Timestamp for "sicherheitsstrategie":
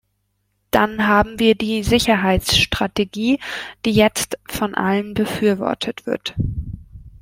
1.83-3.39